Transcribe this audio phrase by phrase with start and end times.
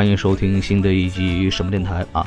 [0.00, 2.26] 欢迎收听新的一集什么电台啊？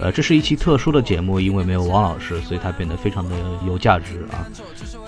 [0.00, 4.50] 呃，这是一期特殊的节目，因为没有王老师，所以它变得非常的有价值啊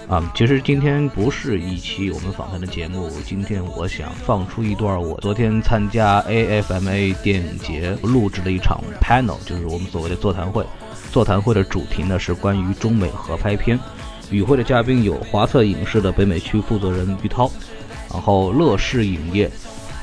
[0.06, 0.32] 啊！
[0.32, 10.64] 其实今天不是一期我们访谈的节目，今天我想放出一段我昨天参加 AFMA 电影节录制的一场 panel，就是我们所谓的座谈会。
[11.10, 13.76] 座谈会的主题呢是关于中美合拍片，
[14.30, 17.50] 与会的嘉宾有华策影视的北美区负责人于涛，
[18.12, 19.50] 然后乐视影业。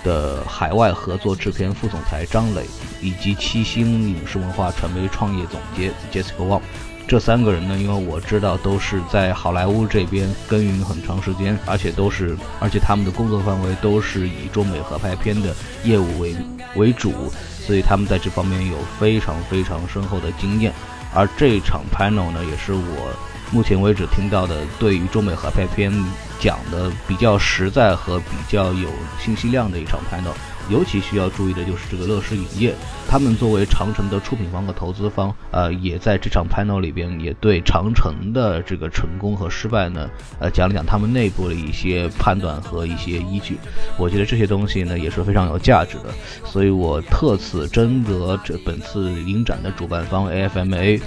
[0.03, 2.65] 的海外合作制片副总裁张磊，
[3.01, 6.61] 以及七星影视文化传媒创业总监 Jessica Wang，
[7.07, 16.35] 这三个人呢，因为我知道都是在好莱坞这边耕耘很长时间，而且都是，而且他们的工作范围都是以中美合拍片的业务为
[16.75, 20.73] 为主，所以他们在这方面有非常非常深厚的经验。
[21.13, 23.13] 而这场 panel 呢，也是我
[23.53, 25.93] 目前为止听到的对于中美合拍片。
[26.39, 30.33] 讲的比较实在和比较有信息量的一场 panel，
[30.69, 32.75] 尤其需要注意的就是这个乐视影业，
[33.07, 43.57] 他们作为长城的出品方和投资方，呃，也在这场 panel 里边也对长城的这个成功和失败呢，呃，讲了讲他们内部的一些判断和一些依据。
[43.97, 50.99] 我觉得这些东西呢也是非常有价值的，所以我特此征得这本次影展的主办方 AFMA。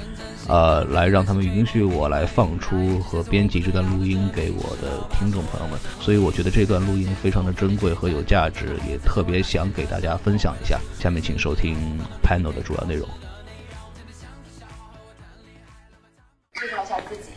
[0.49, 10.79] 呃，来让他们允许我来放出和编辑这段录音给我的听众朋友们，所以我觉得这段录音非常的珍贵和有价值，也特别想给大家分享一下。
[11.01, 13.09] 下面请收听 panel 的主要内容。
[16.55, 17.33] 介绍一下自己，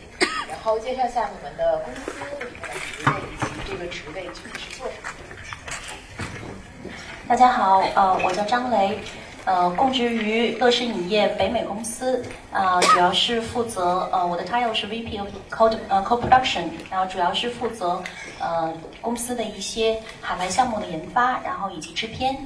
[0.48, 6.90] 然后介绍一下你们的公司你们的职位以及这个职位具体是做什么的。
[7.26, 9.00] 大家好，呃，我叫张雷。
[9.46, 18.02] 呃，供职于乐视影业北美公司，啊，主要是负责呃，我的 title 是 VP of Co 呃 Co-production，然后主要是负责
[18.38, 22.36] 呃公司的一些海外项目的研发，然后以及制片。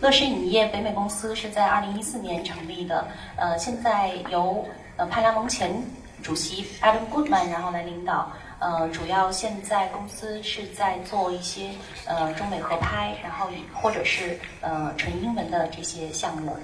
[0.00, 3.06] 乐视影业北美公司是在二零一四年成立的，
[3.36, 4.66] 呃，现在由
[4.96, 5.72] 呃派拉蒙前
[6.22, 8.30] 主席 Adam Goodman 然后来领导。
[8.58, 11.70] 呃，主要现在公司是在做一些
[12.06, 16.56] 呃中美合拍，然后或者是呃纯英文的这些项目。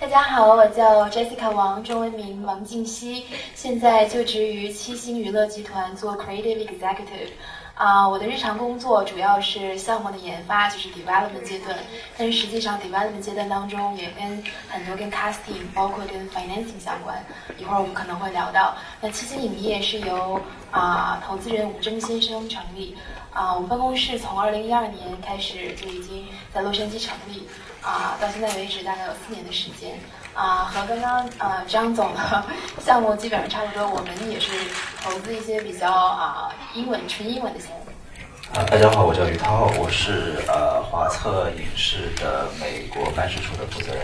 [0.00, 7.30] 大家好，我叫 Jessica 王，中文名王静熙，现在就职于七星娱乐集团做 Creative Executive。
[7.74, 11.76] 啊，我的日常工作主要是项目的研发，就是 development 阶段。
[12.16, 17.24] 但是实际上 development 阶段当中也跟很多跟 casting，包括跟 financing 相关。
[17.58, 18.76] 一会儿我们可能会聊到。
[19.00, 20.40] 那七星影业是由
[20.70, 22.96] 啊投资人吴峥先生成立。
[23.32, 27.48] 啊，我们办公室从二零一二年开始就已经在洛杉矶成立。
[27.80, 29.98] 啊，到现在为止大概有四年的时间。
[30.34, 32.44] 啊，和刚刚呃张总的
[32.80, 34.50] 项目基本上差不多，我们也是
[35.02, 37.86] 投资一些比较啊英文纯英文的项目。
[38.54, 44.02] 啊，大家好，我叫于涛，我是呃华策影视的美国办事处的负责人。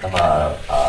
[0.00, 0.18] 那么
[0.68, 0.79] 呃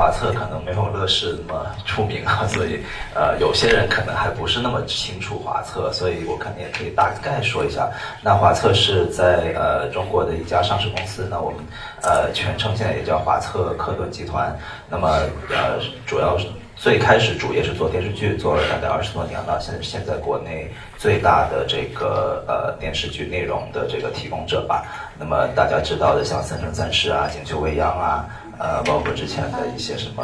[0.00, 2.80] 华策可能没有乐视那么出名啊，所以
[3.14, 7.86] 呃有些人可能还不是那么清楚华策，所以我肯定也可以大概说一下。
[8.22, 11.60] 那华策是在呃中国的一家上市公司，那我们
[12.00, 14.58] 呃全称现在也叫华策克顿集团。
[14.88, 15.06] 那么
[15.50, 16.46] 呃主要是。
[16.76, 19.60] 最开始主业是做电视剧，做了大概二十多年了。
[19.60, 24.86] 现在现在国内最大的这个呃电视剧内容的这个提供者吧。
[25.18, 28.24] 那么大家知道的像《三生三世》啊，《锦绣未央》啊，
[28.60, 30.22] 呃，包括之前的一些什么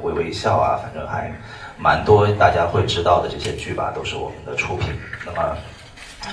[0.02, 1.32] 《微微一笑》啊，反正还
[1.78, 4.94] 蛮多大家会知道的这些剧吧，都是我们的出品。
[5.24, 5.56] 那么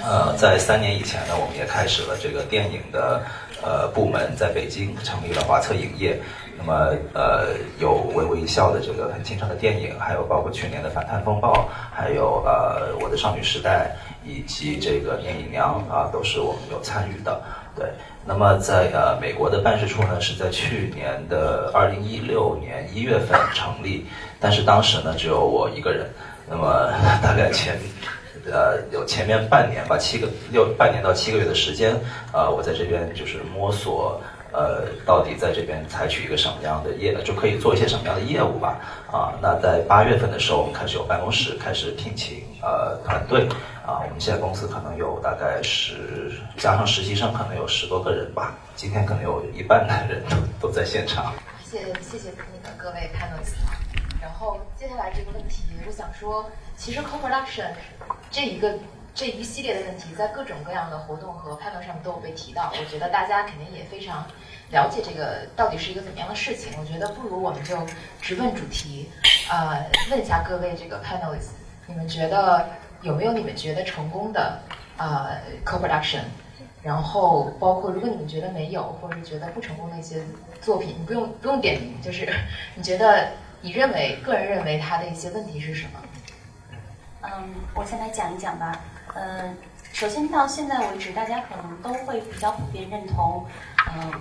[0.04, 3.24] 呃，在三年以前呢，我们也开始了这个电影的
[3.64, 6.20] 呃部门，在北京成立了华策影业。
[6.58, 11.54] 那么，呃，有微微一笑的这个很经常的电影，还有包括去年的《反贪风暴》，
[11.90, 13.96] 还有呃《我的少女时代》，
[14.28, 17.42] 以及这个《聂隐娘》啊，都是我们有参与的。
[17.78, 17.88] 对，
[18.30, 24.06] 那么在呃美国的办事处呢，是在去年的二零一六年一月份成立，
[24.40, 26.06] 但是当时呢只有我一个人。
[26.48, 26.92] 那么
[27.24, 27.76] 大概前
[28.46, 32.00] 呃有前面半年吧，七个六半年到七个月的时间，
[32.32, 34.22] 呃我在这边就是摸索。
[34.52, 38.80] 呃，到底在这边采取一个什么样的业，就可以做一些什么样的业务吧？
[39.12, 43.48] 啊，那在八月份的时候，我们开始有办公室，开始聘请呃团队。
[43.86, 48.56] 啊，我们现在公司可能有大概十，加上实习生可能有十多个人吧。
[48.76, 51.34] 今天可能有一半的人都都在现场。
[51.64, 53.56] 谢谢谢谢你们各位 panelist。
[54.22, 57.72] 然后接下来这个问题，我想说，其实 co-production
[58.30, 58.78] 这一个。
[59.20, 64.26] 这一系列的问题在各种各样的活动和 panel 上都有被提到，我觉得大家肯定也非常
[64.72, 66.72] 了解这个到底是一个怎么样的事情。
[66.80, 67.76] 我觉得不如我们就
[68.22, 69.10] 直问主题，
[69.52, 71.50] 呃，问一下各位这个 panelists，
[71.86, 72.70] 你们觉得
[73.02, 74.62] 有没有你们觉得成功的
[74.96, 76.22] 呃 co-production？
[76.82, 80.24] 然后包括如果你们觉得没有，或者是觉得不成功的一些
[80.62, 82.26] 作品，你不用不用点名，就是
[82.74, 86.00] 你觉得你认为个人认为它的一些问题是什么？
[87.24, 87.30] 嗯，
[87.76, 88.80] 我先来讲一讲吧。
[89.16, 89.58] 嗯，
[89.92, 93.46] 首先到现在为止，大家可能都会比较普遍认同，
[93.92, 94.12] 嗯，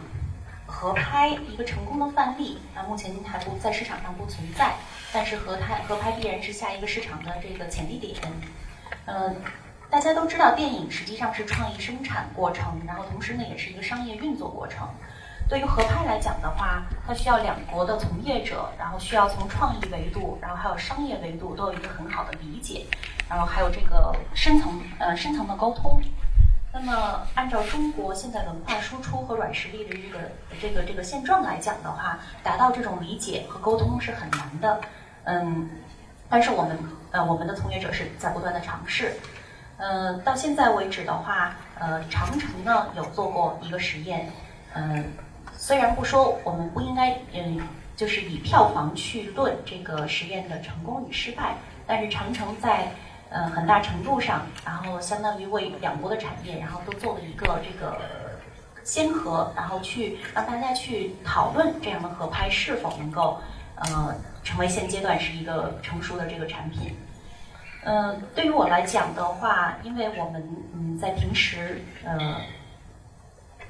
[0.66, 4.74] 合拍一个成功的范例啊，目前还不在市场上不存在，
[5.12, 8.14] 但是合拍合拍必然是下一个市场的这个潜力点。
[9.06, 9.36] 嗯，
[9.90, 14.88] 大家都知道，电影实际上是创意生产过程，然后同时呢，也是一个商业运作过程。
[15.48, 22.84] 对于合拍来讲的话，它需要两国的从业者，然后需要从创意维度，然后还有商业维度都有一个很好的理解，
[23.30, 25.98] 然后还有这个深层呃深层的沟通。
[26.70, 30.18] 那么按照中国现在文化输出和软实力的这个
[30.60, 34.78] 这个这个现状来讲的话，达到这种理解和沟通是很难的。
[35.24, 35.70] 嗯，
[36.28, 36.78] 但是我们
[37.10, 39.14] 呃我们的从业者是在不断的尝试。
[39.78, 44.30] 嗯，到现在为止的话，呃长城呢有做过一个实验，
[44.74, 45.10] 嗯。
[45.68, 47.60] 虽然不说我们不应该，嗯，
[47.94, 51.56] 就是以票房去论这个实验的成功与失败，
[51.86, 52.90] 但是长城在，
[53.28, 58.00] 呃，很大程度上，然后相当于为两国的产业，然后都做了一个这个
[58.82, 63.38] 先河，然后去让大家去讨论这样的合拍是否能够，
[63.74, 66.96] 呃，成为现阶段是一个成熟的这个产品。
[67.84, 70.42] 嗯，对于我来讲的话，因为我们
[70.72, 72.40] 嗯在平时，呃。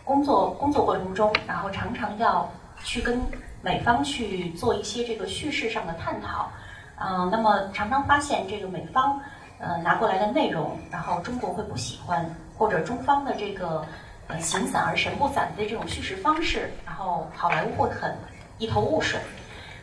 [0.08, 2.50] 工作工作过程中，然后常常要
[2.82, 3.20] 去跟
[3.60, 6.50] 美方去做一些这个叙事上的探讨，
[6.98, 9.20] 嗯，那么常常发现这个美方
[9.58, 12.24] 呃拿过来的内容，然后中国会不喜欢，
[12.56, 13.84] 或者中方的这个
[14.28, 18.16] 呃形散而神不散的这种叙事方式，然后好莱坞会很
[18.56, 19.20] 一头雾水。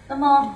[0.08, 0.56] 那么，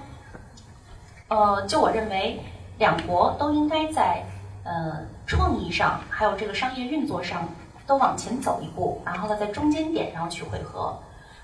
[1.27, 2.41] 呃，就我认为，
[2.79, 4.23] 两国都应该在
[4.63, 7.47] 呃创意上，还有这个商业运作上。
[7.89, 10.95] 都往前走一步，然后呢，在中间点然后去汇合。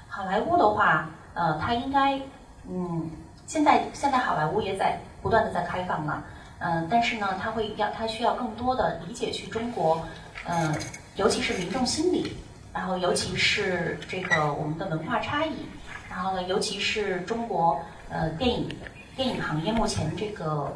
[0.07, 2.21] 好莱坞的话，呃，它应该，
[2.69, 3.09] 嗯，
[3.47, 6.21] 现在现在好莱坞也在不断的在开放嘛，
[6.59, 10.03] 嗯，但是呢，它会要它需要更多的理解去中国，
[10.47, 10.71] 嗯，
[11.15, 12.37] 尤其是民众心理，
[12.71, 15.65] 然后尤其是这个我们的文化差异，
[16.07, 17.81] 然后呢，尤其是中国
[18.11, 18.69] 呃电影
[19.15, 20.71] 电影行业目前这个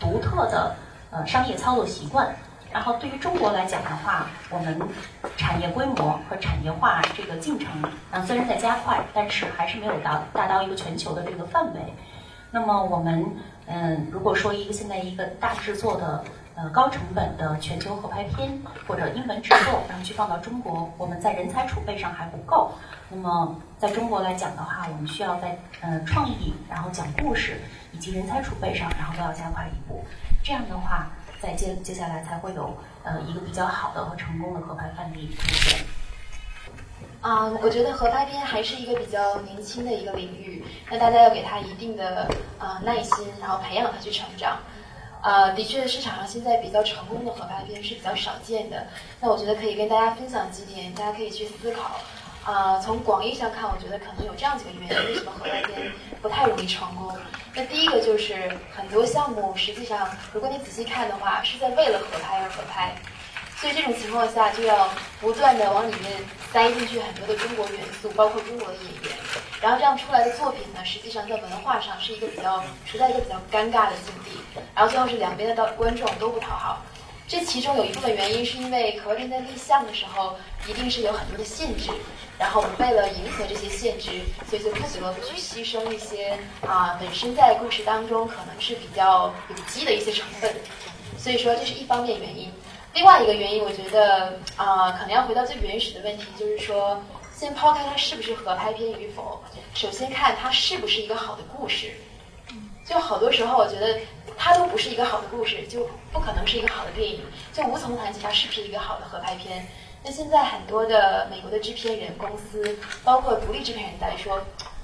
[0.00, 0.74] 独特的
[1.12, 2.34] 呃商业操作习惯。
[2.72, 4.80] 然后对于中国来讲的话，我们
[5.36, 7.68] 产业规模和产业化这个进程，
[8.10, 11.80] 啊虽然在加快，但是还是没有达达到一个全球的这个范围。
[12.50, 13.24] 那么我们
[13.66, 18.50] 嗯，如果说一个现在一个大制作的呃高成本的全球合拍片
[18.86, 22.72] 或者英文制作，然后去放到中国，我们在人才储备上还不够。
[23.08, 27.60] 那么在中国来讲的话，我们需要在呃创意、然后讲故事
[27.92, 30.04] 以及人才储备上，然后都要加快一步。
[30.42, 31.06] 这样的话。
[31.42, 35.84] 在接接下来才会有呃一个比较好的和成功的合拍范例出现。
[37.20, 44.58] 啊，我觉得合拍片还是一个比较年轻的一个领域，那大家要给他一定的啊耐心，然后培养他去成长。
[45.20, 48.88] 啊，的确，市场上现在比较成功的合拍片是比较少见的。
[49.20, 52.00] 那我觉得可以跟大家分享几点，大家可以去思考。
[52.44, 57.16] 啊，从广义上看，我觉得可能有这样几个原因，为什么合拍片不太容易成功？
[57.54, 62.96] 那第一个就是很多项目，实际上如果你仔细看的话，是在为了合拍而合拍，
[63.56, 64.88] 所以这种情况下就要
[65.20, 66.12] 不断的往里面
[66.52, 69.12] 塞进去很多的中国元素，包括中国的演员，
[69.60, 74.40] 然后这样出来的作品呢，实际上在文化上是一个比较处在一个比较尴尬的境地，
[74.74, 76.82] 然后最后是两边的到观众都不讨好。
[77.28, 80.36] 这其中有一部分原因是因为可片在立项的时候
[80.68, 81.90] 一定是有很多的限制，
[82.42, 84.20] 然后我们为了迎合这些限制，
[84.50, 90.52] 所以就不得不去牺牲一些啊本身在故事当中可能是比较有机的一些成分，
[91.16, 92.52] 所以说这是一方面原因。
[92.94, 97.00] 另外一个原因，我觉得啊、可能要回到最原始的问题，就是说，
[97.32, 99.40] 先抛开它是不是合拍片与否，
[99.72, 101.92] 首先看它是不是一个好的故事。
[102.84, 104.00] 就好多时候，我觉得
[104.36, 107.20] 它都不是一个好的故事，就不可能是一个好的电影，
[107.52, 109.64] 就无从谈起它是不是一个好的合拍片。
[110.04, 114.42] 那现在很多的美国的制片人公司，包括独立制片人来说，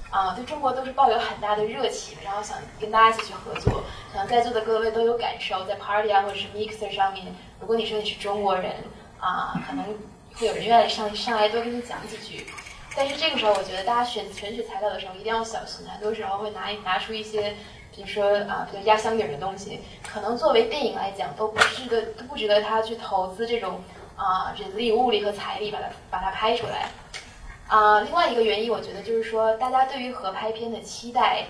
[0.09, 3.83] 啊，对中国都是抱有很大的热情，然后想跟大家一起去合作。
[4.13, 7.25] 可能在座的各位都有感受，在 party 啊或者是 mixer 上面，
[7.59, 8.75] 如果你说你是中国人
[9.19, 9.83] 啊，可能
[10.35, 12.47] 会有人愿意上上来多跟你讲几句。
[12.95, 17.53] 但是这个时候，我觉得大家选选取材料的时候一定要小心，很多时候会拿拿出一些，
[17.93, 23.81] 比如说啊比较压箱底的东西，可能作为电影来讲都不值得都不值得他去投资这种
[24.19, 26.89] 啊人力、物力和财力把它把它拍出来。
[27.67, 31.45] 啊，另外一个原因，我觉得就是说，大家对于合拍片的期待，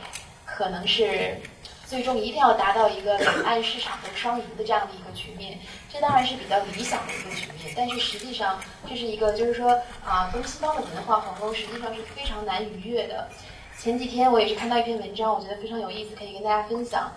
[0.46, 1.38] 可能是
[1.86, 5.58] 最终一定要达到一个两岸市场都双赢的这样的一个局面。
[5.92, 9.72] 这当然是比较理想的一个局面，但是实际上这是一个就是说
[10.06, 13.30] 啊，东西方的文化鸿沟实际上是非常难逾越的。
[13.78, 17.10] 前几天我也是看到一篇文章，我觉得非常有意思，可以跟大家分享。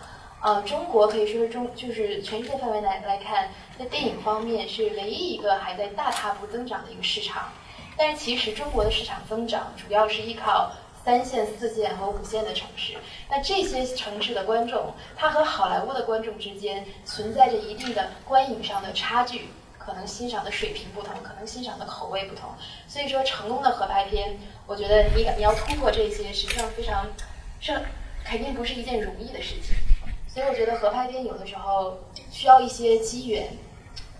[0.42, 7.52] 呃，中国可以说是中，就是全世界范围来来看，在电影方面是唯一一个还在大踏步增长的一个市场。
[7.96, 10.72] 但是其实中国的市场增长主要是依靠
[11.04, 12.94] 三线、四线和五线的城市。
[13.30, 19.46] 那这些城市的观众，他和好莱坞的观众之间存在着一定的观影上的差距，
[19.78, 22.50] 可能欣赏的水平不同，可能欣赏的口味不同。
[22.88, 27.06] 所以说，成功的合拍片，我觉得你你要突破这些，实际上非常
[27.60, 27.80] 是
[28.24, 29.76] 肯定不是一件容易的事情。
[30.32, 31.98] 所以我觉得合拍片有的时候
[32.30, 33.46] 需要一些机缘。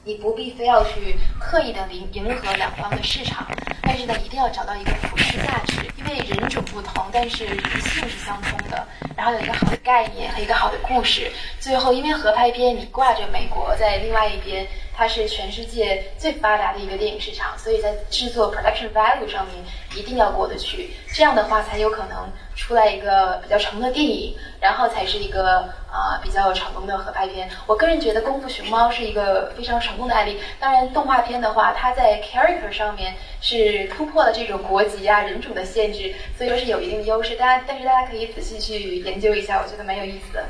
[0.04, 3.47] 你不必非要去刻意的迎迎合两方的市场，
[3.83, 8.85] 但是呢，一定要找到一个普世价值，因为人种不同，但是人性是相通的。
[9.16, 19.57] 然后有一个好的概念和一个好的故事，最后因为合拍片你挂着美国在另外一边，它是全世界最发达的一个电影市场，所以在制作 production value 上面
[19.97, 27.51] 一定要过得去，这样的话才有可能出来一个比较成功的电影，然后才是一个啊、比较成功的合拍片。
[27.67, 30.39] 我个人觉得《功夫熊猫》是一个非常成功的案例。
[30.59, 37.35] 当然，动画片的话，它在 character 上面是突破了这种国籍啊、人种的限制，所以说是有一定的优势。
[37.37, 40.47] 大家，但是大家可以仔细去研究一下，我觉得蛮有意思的。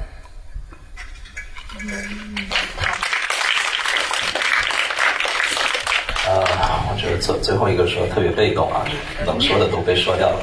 [1.74, 1.80] 呃，
[6.92, 8.84] 我觉得最最后一个说特别被动啊，
[9.24, 10.36] 怎么说的都被说掉了。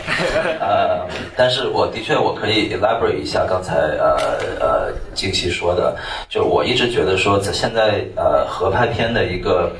[0.59, 4.17] 呃，但是我的确我可以 elaborate 一下刚才呃
[4.59, 5.95] 呃静熙说的，
[6.27, 9.71] 就我一直觉得说在现在呃合拍片的一个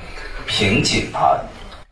[0.46, 1.40] 瓶颈啊。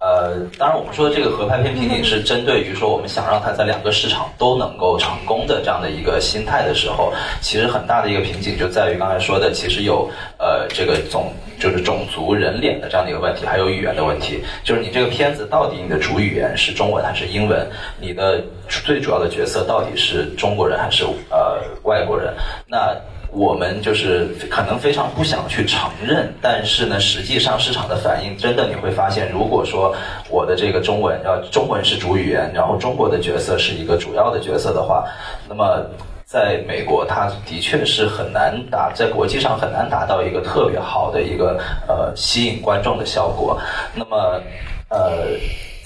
[0.07, 7.11] 呃，当然，我们说这个合拍片瓶颈是针对于说我们想让它在两个市场都能够成功的这样的一个心态的时候，
[7.41, 17.67] 其实很大的一个瓶颈就在于刚才说的，其实有呃这个种就是种族人脸的这样的一个问题，还有语言的问题，就是你这个片子到底你的主语言是中文还是英文，
[17.99, 22.33] 你的最主要的角色到底是中国人还是呃外国人，
[22.65, 22.95] 那。
[23.31, 29.96] 我们就是可能非常不想去承认，但是呢，实际上市场的反应真的你会发现，如果说
[30.29, 35.05] 我的这个中文要中文是主语言，然后中国的角色是一个主要的角色的话，
[35.48, 35.86] 那么
[36.25, 43.60] 在美国，它的确是很难达，在国际上很难达到一个特别好的一个呃吸引观众的效果。
[43.93, 44.41] 那么
[44.89, 45.27] 呃。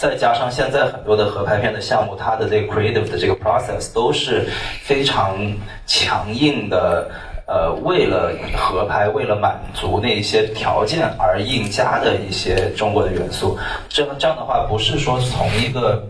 [0.01, 4.47] 再加上现在很多的合拍片的项目，它的这个 creative 的这个 process 都是
[4.81, 5.37] 非常
[5.85, 7.07] 强硬的，
[7.51, 13.59] 呃，为了合拍，为了满足那些条件而硬加的一些中国的元素。
[13.89, 16.01] 这样这样的话，不是说从一个。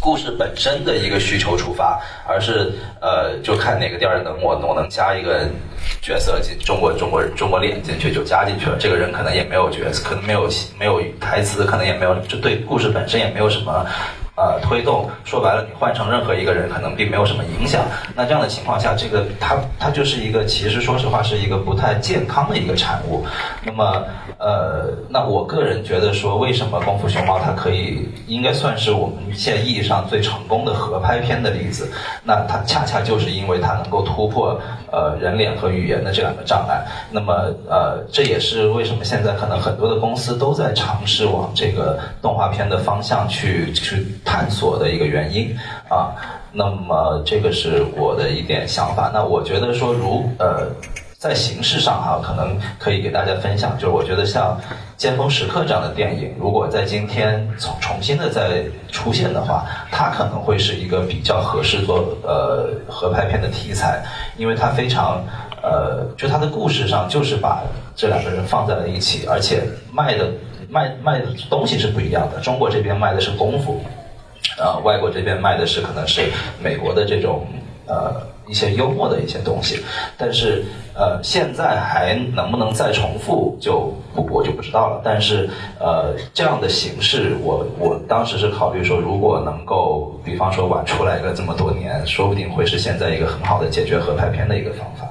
[0.00, 1.98] 故事本身的一个需求出发，
[2.28, 5.48] 而是呃，就看哪个电影能我我能加一个
[6.02, 8.76] 角色进中国中国中国脸进去就加进去了。
[8.78, 10.46] 这个人可能也没有角色，可能没有
[10.78, 13.86] 没有台词，可能也没有，就对故事本身也没有什么
[14.36, 15.10] 呃推动。
[15.24, 17.84] 说白了，你换成任何一个人，可能并没有什么影响。
[18.14, 23.24] 那这样的情况下，这个它它就是一个，其实说实话是一个不太健康的一个产物。
[23.64, 24.04] 那么
[24.44, 31.90] 呃，那我个人觉得说，为什么《功夫熊猫》它可以应该算是我们现在意义上最成功的合拍片的例子？
[32.22, 34.60] 那它恰恰就是因为它能够突破
[34.92, 36.84] 呃人脸和语言的这两个障碍。
[37.10, 37.32] 那么
[37.66, 45.56] 呃，这也是为什么现在可能很多的公司都在尝试往这个动画片的方向去去探索的一个原因
[45.88, 46.12] 啊。
[46.52, 49.10] 那么这个是我的一点想法。
[49.14, 50.68] 那我觉得说如呃。
[51.24, 54.60] 在形式上哈、可能可以给大家分享，就是我觉得像
[54.94, 58.62] 《尖峰时刻》这样的电影，如果在今天重重新的再
[58.92, 64.04] 出现的话，它可能会是一个比较合适做呃合拍片的题材，
[64.36, 65.24] 因为它非常
[65.62, 67.62] 呃，就它的故事上就是把
[67.96, 70.30] 这两个人放在了一起，而且卖的
[70.68, 72.38] 卖卖的东西是不一样的。
[72.38, 73.82] 中国这边卖的是功夫，
[74.58, 76.30] 呃，外国这边卖的是可能是
[76.62, 77.46] 美国的这种
[77.86, 78.34] 呃。
[78.46, 79.82] 一些幽默的一些东西，
[80.18, 80.62] 但是
[80.94, 85.00] 呃，现在还能不能再重复，就不我就不知道了。
[85.02, 85.48] 但是
[85.80, 95.08] 呃，这样的形式，我我当时是考虑说，如果能够，比方说晚出来个这么多年，说不定会是现在一个很好的解决合拍片的一个方法。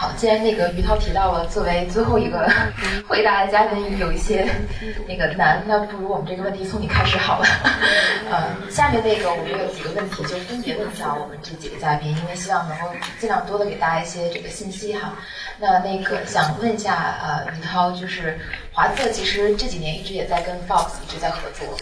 [0.00, 2.50] 好，既然那个于涛提到了作为最后一个
[3.06, 4.48] 回答的嘉宾有一些
[5.06, 7.46] 那个难，那不如我们这个问题从你开始好了。
[8.30, 12.86] 呃，下面那个我们有几个问题就分别问一下我们这几个嘉宾，因为希望能够
[13.18, 15.12] 尽量多的给大家一些这个信息哈。
[15.58, 18.40] 那那个想问一下呃于涛，就是
[18.72, 21.76] 华策其实这几年一直也在跟 Fox 一直在合作。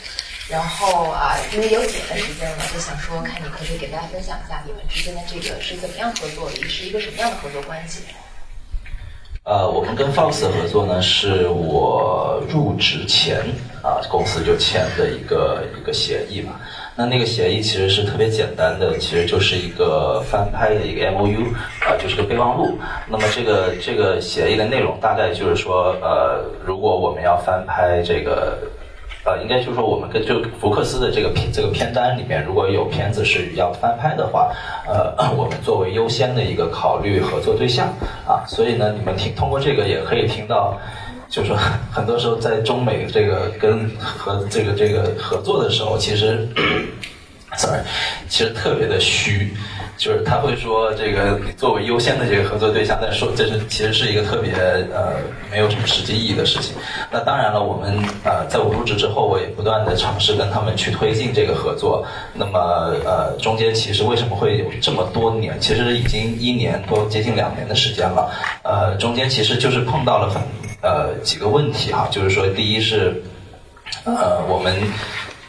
[0.50, 8.00] 然后啊，因为有几的时间了，就想说，看你可不可以给大家分享一下你们之间的这个是怎么样合作的，是一个什么样的合作关系？
[9.44, 13.40] 呃，我们跟 Fox 的合作呢，是我入职前
[13.82, 16.58] 啊，公司就签的一个一个协议嘛。
[16.96, 21.40] 那那个协议其实是特别简单的，其实就是一个翻拍的一个 M O U
[21.80, 22.78] 啊，就是个备忘录。
[23.06, 28.56] 那么这个这个协议的内容大概就是说，呃，如果我们要翻拍这个。
[29.28, 34.50] 呃，应该就是说，我们跟就福克斯的这个片这个片单里面，如果有片子是要翻拍的话，
[34.86, 37.88] 呃， 我们作为优先的一个考虑合作对象
[38.26, 40.78] 啊，所以呢，你们听通过这个也可以听到，
[41.28, 41.58] 就是说
[41.92, 46.48] 很多时候在中美这个跟和这个这个合作的时候，其实，
[47.54, 47.82] sorry，
[48.30, 49.52] 其实特别的虚。
[49.98, 54.52] 就是他会说，这个作为优先的这个合作对象，但说这是其实是一个特别
[54.94, 55.16] 呃
[55.50, 56.76] 没有什么实际意义的事情。
[57.10, 62.06] 那当然了，我们呃在我入职之后，我也不断的尝试跟他们去推进这个合作。
[62.32, 65.58] 那么呃中间其实为什么会有这么多年？
[65.60, 68.30] 其实已经一年多接近两年的时间了。
[68.62, 70.40] 呃中间其实就是碰到了很
[70.80, 73.20] 呃几个问题哈，就是说第一是
[74.04, 74.72] 呃我们。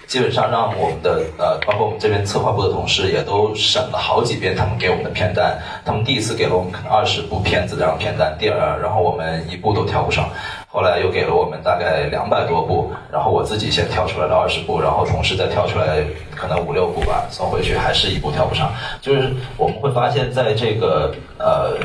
[0.09, 5.55] 基本上让我们的呃，包括我们这边策划部的同事也都审了好几遍他们给我们的片单。
[5.85, 10.27] 他们第一次给了我们可能二十部片子这样片单，第二，然后我们一部都挑不上。
[10.67, 16.03] 后来又给了我们大概两百多部，然后我自己先挑出来了二十部，然后同事再挑出来
[16.35, 18.73] 可能五六部吧，送回去还是一部挑不上。
[19.01, 21.77] 就是我们会发现，在这个呃，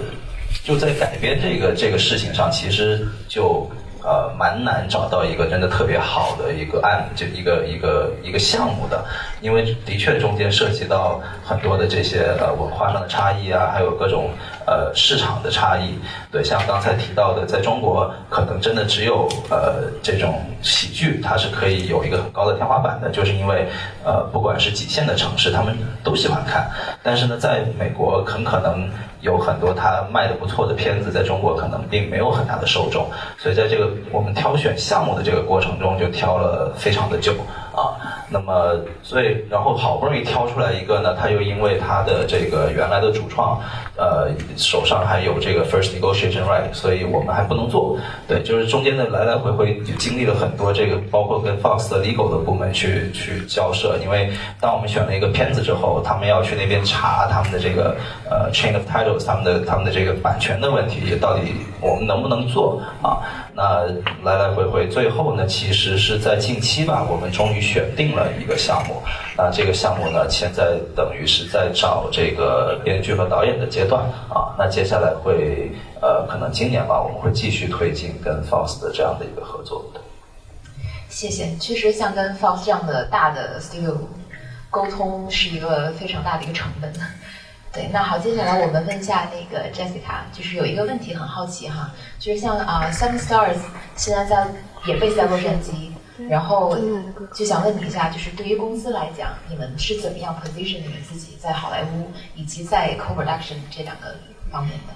[0.64, 3.70] 就在改编这个这个事情上，其实就。
[4.05, 9.03] 呃，蛮难找到一个真的特别好的一个案，就一个一个一个项目的，
[9.40, 14.29] 因为的确中间涉及到很多的这些呃文化上的差异啊，还有各种
[14.67, 15.99] 呃市场的差异。
[16.31, 23.67] 对，像刚才提到的，在中国可能真的只有呃这种喜剧，它是可以有一个很高的天花板的，就是因为
[24.05, 26.71] 呃不管是几线的城市，他们都喜欢看。
[27.03, 28.87] 但是呢，在美国很可能。
[29.24, 33.06] 有很多他卖的不错的片子，在中国可能并没有很大的受众，
[33.38, 37.32] 所以在这个我们挑选项目的这个过程中，就挑了非常的久
[37.74, 37.96] 啊。
[38.30, 43.60] 那么，所以然后好不容易挑出来一个呢，他又因为他的这个原来的主创，
[43.96, 47.96] 呃，手上还有这个 first negotiation right，所以我们还不能做。
[48.26, 57.94] 对，就是中间的来来回回经历了很多这个，包括跟 Fox 的 legal 的部门去去交涉，因为当我们选了一个片子之后，他们要去那边查他们的这个
[58.35, 59.25] 呃 chain of titles。
[59.25, 63.23] 他们的他们的这个版权的问题，到底我们能不能做啊？
[63.55, 63.87] 那
[64.25, 69.01] 来来回回，最后呢，其实是在近期吧，我们终于选定了一个项目。
[69.37, 74.51] 那这个项目呢，现在等于是在找这个编剧和导演的阶段啊。
[74.59, 75.70] 那接下来会
[76.03, 79.85] 呃，可能今年吧，我们会继续推进跟 Fox 的这样的一个合作。
[81.09, 81.55] 谢谢。
[81.61, 83.94] 确实，像跟 Fox 这样的大的 studio
[84.68, 86.92] 沟通，是一个非常大的一个成本。
[87.74, 93.56] 对，那好，接下来我们问一下那个 Jessica，就是有一个问题很好奇哈，就是像啊，Seven Stars
[93.96, 94.46] 现在在
[94.87, 95.90] 也被在洛杉矶，
[96.28, 96.78] 然后
[97.34, 104.14] 就想问你一下，就是对于公司来讲，你们是怎么样 position 你们自己在好莱坞以及在 co-production 这两个
[104.52, 104.94] 方面的？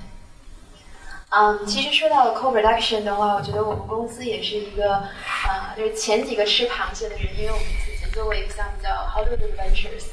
[1.31, 10.05] 嗯，其实说到 co-production 的话，我觉得我们公司也是一个啊，就是前几个吃螃蟹的人，因为我们此前做过一个项目叫 Hollywood Adventures。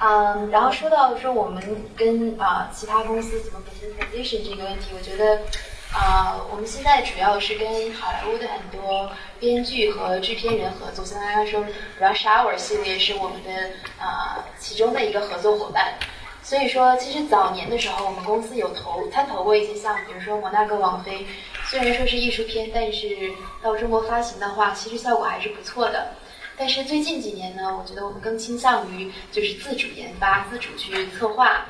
[0.00, 1.62] 嗯，然后说到说我们
[1.96, 5.40] 跟啊其他公司怎么 position 这个问题，我觉得
[5.92, 11.64] 啊我们现在主要是跟好莱坞的很多编剧和制片人合作，像刚刚说
[12.00, 13.50] Rush Hour 系列是我们的
[13.98, 15.94] 啊其中的一个合作伙伴。
[16.44, 21.20] 所以说，其实早年的时候，我们公司有投参投过一些项目，比如说《摩纳哥王妃》，
[21.70, 23.30] 虽然说是艺术片，但是
[23.62, 26.14] 到中国发行的话，其实效果还是不错的。
[26.56, 31.66] 但是最近几年呢，我觉得我们更倾向于就是自主研发、自主去策划。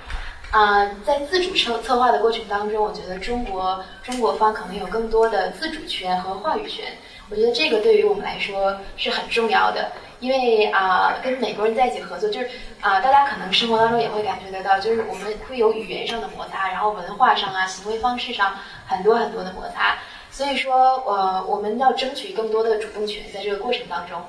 [0.51, 6.85] 啊，在自主策策划的过程当中，我觉得中国中国方可能有更多的自主权和话语权。
[7.31, 9.91] 我觉得这个对于我们来说是很重要的，
[10.21, 12.51] 因为啊，跟美国人在一起合作，就是
[12.83, 18.55] 啊，大家可能生活当中也会感觉得到，就是我们会有语言上的摩擦，然后文化上啊、行为方式上
[18.87, 19.97] 很多很多的摩擦。
[20.31, 24.23] 所以说，呃，我们要争取更多的主动权在这个过程当中。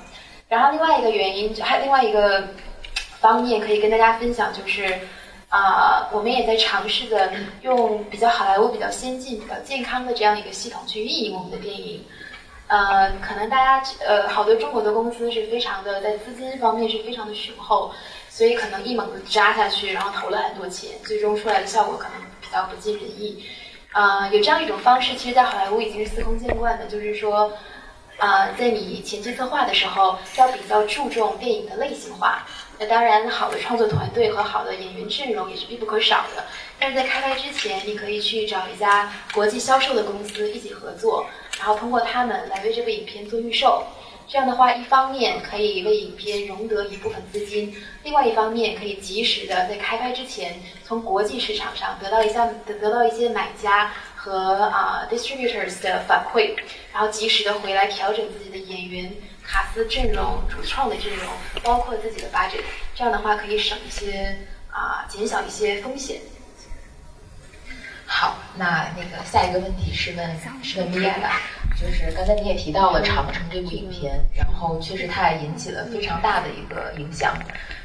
[0.53, 2.47] 然后另外一个原因，还另外一个
[3.19, 4.85] 方面可以跟大家分享，就是
[5.49, 7.27] 啊，我们也在尝试着
[7.63, 12.05] 用比较好莱坞、比较先进、比较健康的这样一个系统去运营我们的电影。
[12.67, 17.91] 呃，可能大家呃，好多中国的公司是非常的在资金方面是非常的雄厚，
[18.29, 23.43] 所以可能一猛子扎下去，然后投了很多钱，最终出来的效果可能比较不尽人意。
[23.91, 27.51] 啊，有这样一种方式，其实，在好莱坞已经是司空见惯的，就是说，
[28.17, 32.45] 啊，在你前期策划的时候，要比较注重电影的类型化。
[32.79, 36.45] 那当然，好的创作团队和好的演员阵容也是必不可少的。
[36.79, 41.25] 但是在开拍之前，你可以去找一家国际销售的公司一起合作。
[41.57, 43.85] 然后通过他们来为这部影片做预售，
[44.27, 53.93] 这样的话，一方面可以为影片融得一部分资金，另外一方面可以及时的在开拍之前，从国际市场上得到一下得得到一些买家
[54.23, 56.55] 和啊 distributors 的反馈，
[56.93, 59.13] 然后及时的回来调整自己的演员、
[59.45, 61.27] 卡斯阵容、主创的阵容，
[61.61, 62.61] 包括自己的 budget，
[62.95, 64.37] 这样的话可以省一些
[64.71, 66.21] 啊，减小一些风险。
[68.05, 71.29] 好，那那个下一个问题是问是问米娅的，
[71.79, 77.33] 就是刚才你也提到了《长城》这部影片，然后确实它也引起了非常大的一个影响，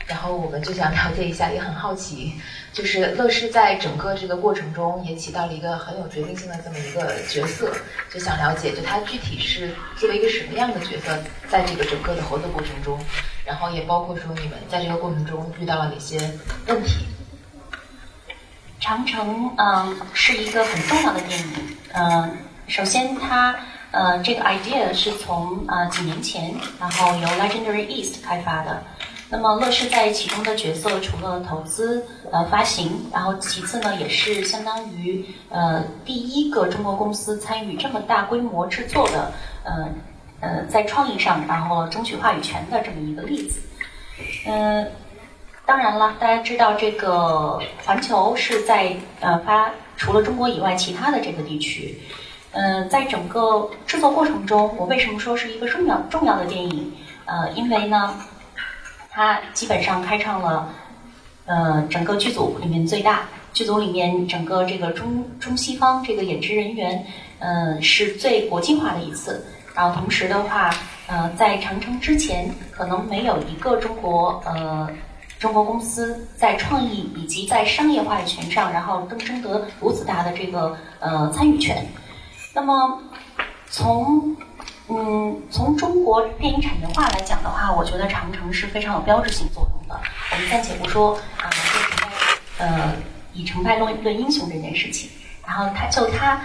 [0.07, 2.35] 然后我们就想了解一下，也很好奇，
[2.72, 7.72] 就是乐视在整个这个过程中也起到了一个很有决定性的这么一个角色，
[8.12, 12.98] 就想了解，就它具体是作为一个什么样的角色，在这个整个的合作过程中，
[13.44, 16.18] 然后也包括说你们在这个过程中遇到了哪些
[16.66, 17.07] 问题。
[18.81, 21.77] 长城，嗯，是一个很重要的电影。
[21.92, 23.55] 嗯，首先它，
[23.90, 28.83] 呃，这个 idea 是从呃几年前，然后由 Legendary East 开发的。
[29.31, 39.33] 那么乐视在其中的角色，除了投资、呃发行，然后其次呢，也是相当于呃第一个中国公司参与这么大规模制作的，
[39.64, 39.88] 呃
[40.40, 43.61] 呃在创意上，然后争取话语权的这么一个例子。
[44.46, 44.90] 嗯。
[45.66, 52.01] 当然了，大家知道这个环球是在呃发除了中国以外其他的这个地区，
[52.58, 56.92] 嗯，在整个制作过程中，我为什么说是一个重要重要的电影？
[57.24, 58.16] 呃，因为呢，
[59.08, 60.68] 它基本上开创了
[61.46, 67.06] 呃整个剧组里面最大剧组里面整个这个中中西方这个演职人员，
[67.38, 69.46] 呃，是最国际化的一次。
[69.72, 70.68] 然后同时的话，
[71.06, 74.88] 呃，在长城之前，可能没有一个中国呃。
[75.38, 81.86] 中国公司在创意以及在商业话语权上，然后更争得如此大的这个呃参与权。
[82.52, 83.02] 那么
[83.70, 84.37] 从
[84.88, 90.00] 嗯从中国电影产业化来讲的话，我觉得长城是非常有标志性作用的。
[90.32, 91.50] 我们暂且不说啊，
[92.58, 92.92] 呃
[93.32, 95.11] 以成败论论英雄这件事情，
[95.46, 96.40] 然后它就它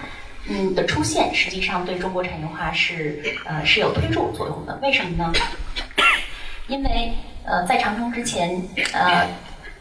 [0.46, 4.78] 嗯的出现，实际上对中国产业化是呃是有推助作用的。
[4.82, 5.32] 为什么呢？
[6.68, 7.14] 因为。
[7.46, 8.58] 呃，在长城之前，
[8.94, 9.28] 呃，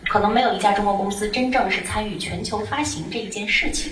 [0.10, 3.90] 可能没有一家中国公司真正是参与全球发行这一件事情。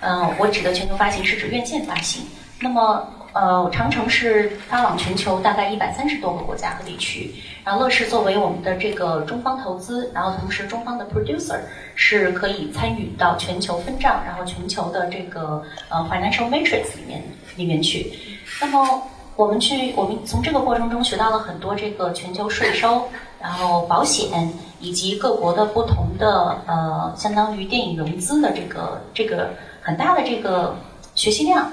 [0.00, 2.24] 嗯，我指的全球发行是指院线发行。
[2.60, 7.34] 那么，呃，长城是发往全球大概一百三十多个国家和地区。
[7.64, 11.58] 然后，乐视作为我们的这个中方投资，然后同时中方的 producer
[11.94, 17.22] 是可以参与到全球分账，然后全球的这个呃 financial matrix 里面
[17.56, 18.12] 里面去。
[18.60, 19.02] 那么。
[19.36, 23.06] 我们去，我们从这个过程中学到了很多这个全球税收，
[23.38, 29.50] 然后保险以及各国的不同的呃，相当于电影融资的这个这个
[29.86, 30.76] 很大的这个
[31.14, 31.70] 学习量。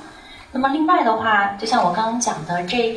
[0.52, 2.96] 那么另外的话，就像我刚刚讲的这。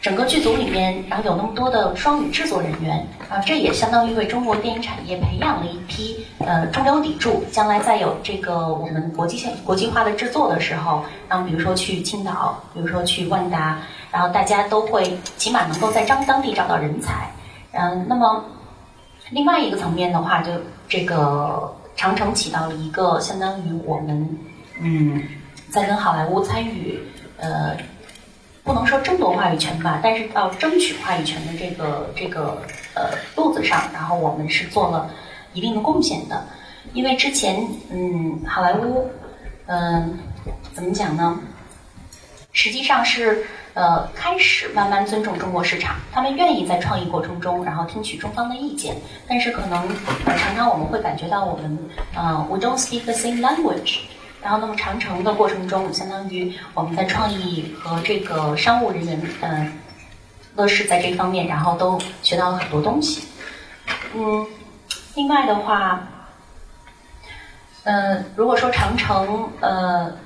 [0.00, 7.42] 整个剧组里面，然后有那么多的双语制作人员啊，这也相当于为中国电影产业培养了一批呃中流砥柱。
[7.50, 13.78] 将来再有这个我们国际性国际化的制作的时候，然后比如说去青岛，比如说去万达，
[14.12, 17.28] 然后大家都会起码能够在当当地找到人才。
[17.72, 18.44] 嗯，那么
[19.30, 20.52] 另外一个层面的话，就
[20.88, 24.38] 这个长城起到了一个相当于我们
[24.80, 25.22] 嗯
[25.68, 26.98] 在跟好莱坞参与
[27.36, 27.76] 呃。
[28.64, 32.62] 不能说争夺话语权吧，但是要争取话语权的这个这个
[32.94, 35.10] 呃路子上，然后我们是做了
[35.54, 36.44] 一定的贡献的。
[36.92, 39.08] 因为之前嗯，好莱坞
[39.64, 40.18] 嗯
[40.74, 41.40] 怎么讲呢？
[42.52, 43.46] 实际上是
[43.78, 48.96] 呃开始慢慢尊重中国市场，他们愿意在创意过程中，然后听取中方的意见。
[49.28, 49.88] 但是可能
[50.26, 51.78] 呃常常我们会感觉到我们
[52.12, 54.00] 呃 we don't speak the same language。
[54.42, 59.72] 然后那么长城的过程中，相当于我们的创意和这个商务人员，呃，
[60.56, 63.22] 乐视在这方面，然后都学到了很多东西。
[64.14, 64.46] 嗯，
[65.16, 66.06] 另外的话，
[67.82, 70.16] 呃，如果说长城，呃，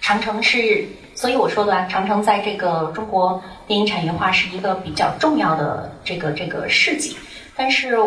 [0.00, 7.16] 长城是，所以我说的长城在这个中国电影产业化是一个比较重要的这个这个事迹，
[7.56, 7.98] 但是。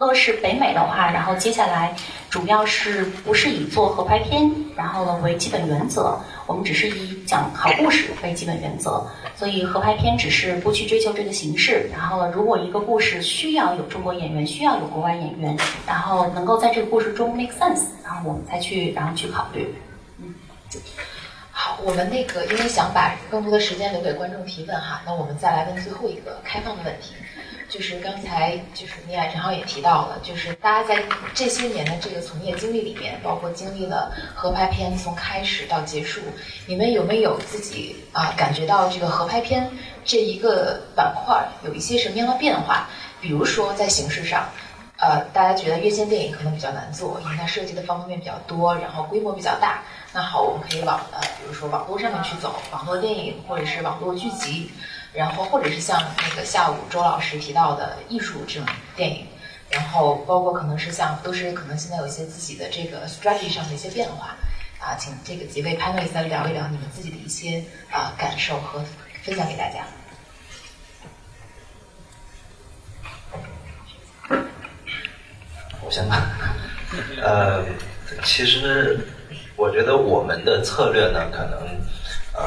[0.00, 1.92] 乐视北美的话，然后接下来
[2.30, 6.16] 主要是不是以做合拍片，然后呢为基本原则，
[6.46, 11.90] 我们只是以讲好故事为基本原则，所以合拍片只是不去追求这个形式。
[11.92, 19.74] 然后呢，如果一个故事需要有中国演员，需要有国外演员，然后能够在这个故事中 make sense，然后我们才去，然后去考虑。
[21.84, 27.14] 我们那个因为想把更多的时间留给观众提问哈，那我们再来问最后一个开放的问题。
[27.68, 31.02] 就是刚才就是米娅正好也提到了，就是大家在
[31.34, 36.22] 这些年的这个从业经历里面，包括经历了合拍片从开始到结束，
[36.66, 39.70] 你们有没有自己啊感觉到这个合拍片
[40.02, 42.88] 这一个板块有一些什么样的变化？
[43.20, 44.48] 比如说在形式上，
[44.96, 49.82] 呃，大家觉得院线电影可能比较难做，因为它涉及的方方面面比较多，然后规模比较大。
[50.12, 54.70] 那好，我们可以往呃，比如说网络上面去走，网络电影或者是网络剧集。
[55.14, 59.26] 然后，或者是像那个下午周老师提到的艺术这种电影，
[59.70, 64.36] 然后包括可能是像都是可能现在有一些自己的这个 strategy 上的一些变化
[64.78, 68.84] 啊，请这个几位 panelists 来聊一聊你们自己的一些啊感受和
[69.24, 69.86] 分享给大家。
[75.82, 76.28] 我先吧，
[77.22, 77.64] 呃，
[78.22, 79.00] 其实
[79.58, 81.58] 我觉得我们的策略呢，可能。
[82.32, 82.44] 呃，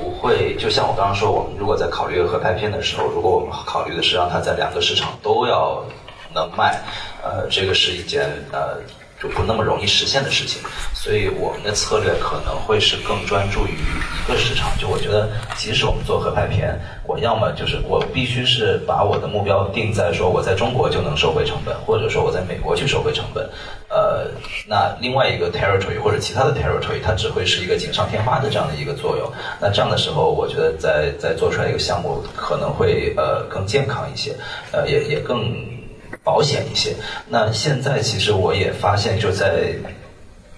[0.00, 5.84] 不会，就像我刚刚说，我们如果在考虑合拍片的时候，如果我们考虑的是让它在两个市场都要
[6.34, 6.80] 能卖，
[7.22, 8.78] 呃，这个是一件呃。
[9.20, 10.60] 就不那么容易实现的事情，
[10.92, 14.70] 所以我们的策略可能会是更专注于一个市场。
[14.78, 23.48] 就我觉得，即使我们做合拍片，我要么就是我必须是把我的目标定在说我在中国就能收回成本，或者说我在美国去收回成本。
[23.88, 24.26] 呃，
[24.66, 29.32] 那另外一个 territory 或者其他的 territory，它只会是一个锦上添花的这样的一个作用。
[29.60, 34.36] 那这样的时候，我觉得在在做出来一个项目可能会呃更健康一些，
[34.72, 35.54] 呃也也更。
[36.22, 36.94] 保险一些。
[37.28, 39.74] 那现在其实我也发现，就在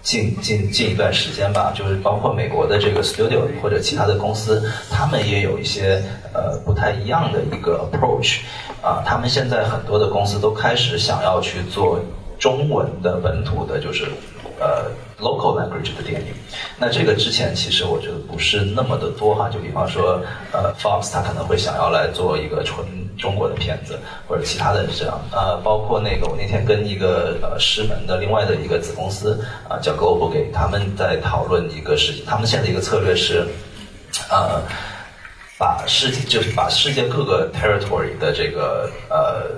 [0.02, 8.38] 近近近一段时间吧，就是包括美国的这个 studio 或者其他的公司，他们也有一些呃不太一样的一个 approach。
[8.80, 12.00] 啊，他们现在很多的公司都开始想要去做
[12.38, 14.04] 中文的本土的，就是
[14.61, 14.87] 呃
[15.20, 16.28] local language 的电影。
[16.78, 19.48] 那这个之前其实我觉得不是那么的多哈。
[19.48, 20.20] 就比方说
[20.52, 22.87] 呃 Fox，他可能会想要来做一个纯。
[23.18, 33.44] 中国的片子或者其他的这样，呃，包括那个我那天跟一个呃师门的另外的一个子公司啊叫 Global 给他们在讨论一个事情，他们现在一个策略是，
[34.31, 34.62] 呃，
[35.59, 39.50] 把世界就是把世界各个 territory 的这个呃。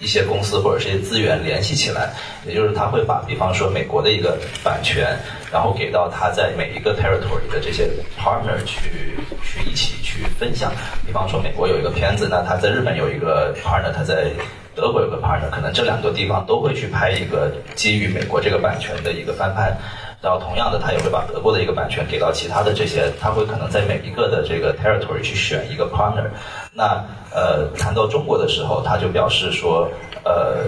[0.00, 2.10] 一些公司或者这些资源联系起来，
[2.46, 5.18] 也就是他会把，比方说美国的一个版权，
[5.52, 10.72] 然后给到他在每一个 territory 的这些 partner 去去一起去分享。
[11.06, 14.30] 比方说美国有一个片子，那他在日本有一个 partner，他在
[14.74, 19.76] 德国有个 partner，可能这两个地方都会去拍一个基于美国这个版权的一个翻拍。
[20.20, 26.28] 然后同样的，他也会把德国的一个版权给到其他的这些，他会可能在每一个的这个 territory 去选一个 partner。
[26.74, 29.88] 那呃，谈到中国的时候，他就表示说，
[30.24, 30.64] 呃，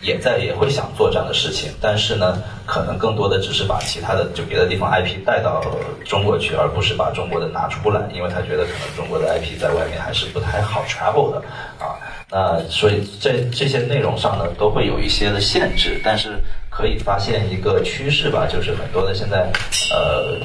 [0.00, 5.62] 也在也会想做这样的事情，但是呢，可能更多的只是把其他的就别的地方 IP 带到
[6.04, 11.38] 中国去，而不是把中国的拿出来，因为他觉得可能中国的 IP 在外面还是不太好 travel 的
[11.78, 11.94] 啊。
[12.30, 16.36] 那所以这这些内容上呢，都会有一些的限制，但是。
[16.78, 19.50] 可以发现一个趋势吧，就是很多的现在，
[19.92, 20.38] 呃，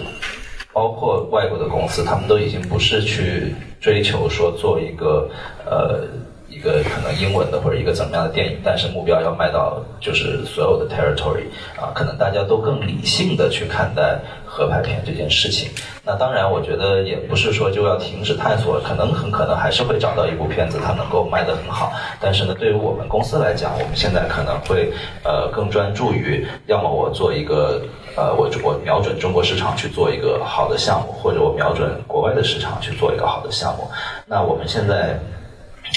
[0.73, 5.29] 包括外国的公司，他们都已经不是去追求说做一个
[5.63, 6.07] 呃
[6.63, 11.43] 一个可能英文的或者一个怎么样的电影，但是目标要卖到就是所有的 territory
[11.75, 14.17] 啊，可能大家都更理性的去看待。
[14.55, 15.67] 合拍片这件事情，
[16.05, 21.91] 那当然，我觉得也不是说就要停止探索，可能很可能还是会找到一部片子，它能够卖得很好。
[22.21, 27.81] 但是呢，对于我们公司来讲，我们现在可能会呃更专注于，要么我做一个
[28.15, 33.89] 呃我我瞄准中国市场去做一个好的项目，或者我瞄准国外的市场去做一个好的项目。
[34.27, 35.19] 那我们现在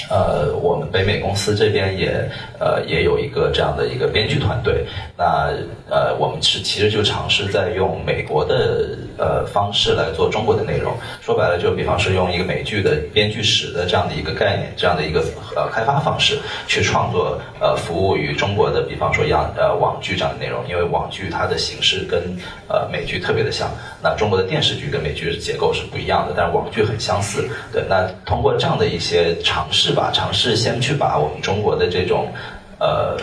[0.09, 4.85] 呃，我们北美公司这边也呃也有一个这样的一个编剧团队。
[5.17, 5.51] 那
[5.89, 10.93] 呃，我们是其实就尝试在用美国的呃方式来做中国的内容。
[11.21, 15.19] 说白了，就比方说用一个美剧的编剧史的这样的一个概念，这样的一个
[15.55, 20.63] 呃开发方式去创作呃服务于中国的，比方说样呃网剧这样的内容。
[20.69, 22.21] 因为网剧它的形式跟
[22.67, 23.69] 呃美剧特别的像，
[24.01, 27.49] 那中国的电视剧跟美剧结构是不一样的，但是网剧很相似。
[27.73, 29.76] 对，那通过这样的一些尝试。
[29.93, 32.27] 吧，尝试先去把我们中国的这种，
[32.79, 33.17] 呃，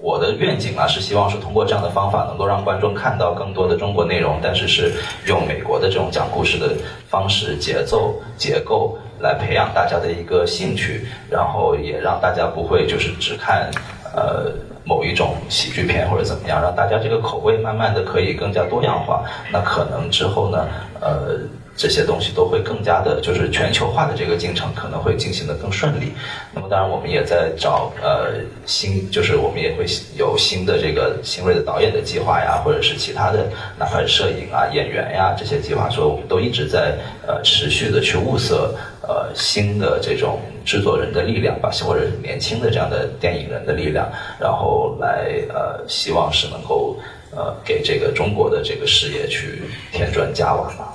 [0.00, 4.92] 我的愿景啊，是希望是通过这样的方法，能够让观众看到更多的中国内容，但是是
[5.26, 6.74] 用美国的这种讲故事的
[7.08, 13.70] 方式、节奏、结构来培养大家的一个兴趣，然后也让大家不会就是只看
[14.14, 14.52] 呃
[14.84, 19.24] 某一种喜剧片或者怎么样，让大家这个口味慢慢的可以更加多样化。
[19.52, 20.68] 那可能之后呢，
[21.00, 21.38] 呃。
[21.76, 26.12] 这些东西都会更加的，就是全球化的这个进程可能会进行的更顺利。
[26.54, 29.84] 那么，当然我们也在找呃新，就是我们也会
[30.16, 33.46] 有新的这个新锐的导演的计划呀，或者是其他的，
[33.78, 44.10] 哪怕是摄影啊、演员呀这些计划，所以我们都一直在呃持续的去物色呃新的这种制作人的力量吧，或者年轻的这样的电影人的力量，
[44.40, 46.96] 然后来呃希望是能够
[47.32, 50.94] 呃给这个中国的这个事业去添砖加瓦吧。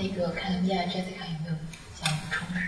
[0.00, 1.56] 那个看一下 Jessica 有没有
[2.00, 2.60] 想补充的？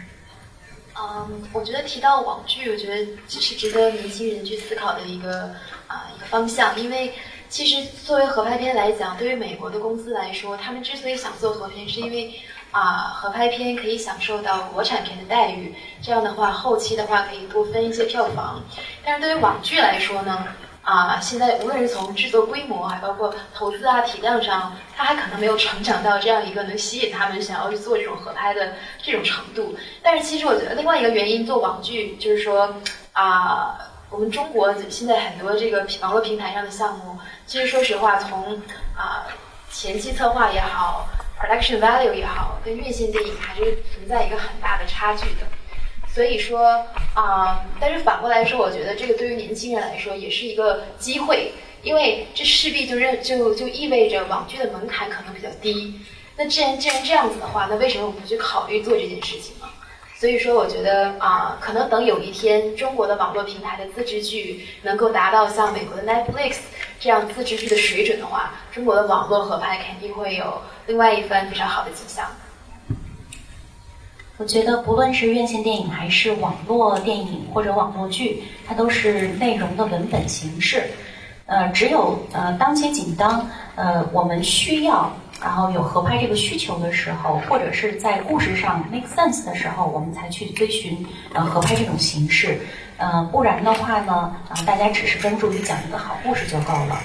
[0.99, 5.55] 嗯，我觉得提到网剧，我觉得这是值得年轻人去思考的一个
[5.87, 6.79] 啊一个方向。
[6.79, 7.15] 因为
[7.49, 12.35] 其实作为合拍片来讲，对于美国的公司来说，他们之所以想做合片，是因为
[12.73, 18.63] 啊合拍片可以享受到国产片的待遇，这样的话后期的话可以多分一些票房。
[19.05, 20.49] 但是对于网剧来说呢？
[20.91, 29.77] 啊，现在无论是从制作规模，还包括投资啊、体量上，它还可能没有成长到这样一个能吸引他们想要去做这种合拍的这种程度。
[30.03, 32.75] 但是其实我觉得另外一个原因，做网剧就是说
[33.13, 33.79] 啊，
[34.11, 38.61] 我们中国现在很多这个网络平台上的项目，其实说实话，从
[38.97, 39.27] 啊
[39.71, 41.07] 前期策划也好
[41.39, 45.47] ，production value 也好，跟院线电影还是存在一个很大的差距的。
[46.13, 56.01] 所以说啊，但是反过来说，我觉得这个对于年轻人来说也是一个机会，因为这势必就认就就意味着网剧的门槛可能比较低。
[56.37, 59.67] 那既然既然这样子的话，那为什么我们不去考虑做这件事情呢？
[60.19, 66.57] 所以说，我觉得啊，可能等有一天中国的网络平台的自制剧能够达到像美国的 Netflix
[66.99, 72.27] 这样自制剧的水准的话，中国的网络合拍肯定会有另外一番非常好的景象。
[74.41, 80.83] 我觉得不论是院线电影还是网络电影或者网络剧，它都是内容的文本形式。
[81.45, 92.59] 呃，只有呃当前紧当，呃我们需要，然后有合拍这个需求的时候，或者是在故事上 make sense 的时候，我们才去追寻呃合拍这种形式。
[92.97, 96.99] 呃，不然的话呢，啊大家只是专注于讲一个好故事就够了。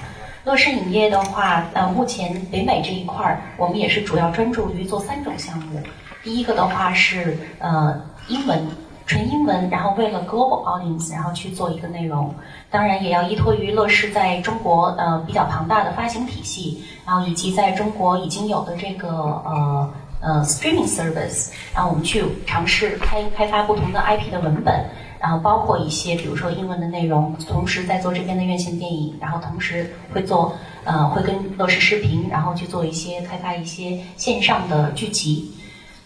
[0.44, 5.82] 乐视影业的话，呃目前北美这一块儿，我们也是主要专注于做三种项目。
[6.26, 8.66] 第一个的话是呃英文
[9.06, 12.34] 纯英文，然后为了 global audience，然后去做一个内容，
[12.68, 24.84] 当然也要依托于乐视在中国呃比较庞大的发行体系，然后以及在中国已经有的这个呃呃 streaming service，然后我们去尝试开开发不同的 IP 的文本，
[25.20, 35.52] 然后包括一些比如说英文的内容，同时在做这边的院线电影，然后同时会做呃会跟乐视视频，然后去做一些开发一些线上的剧集。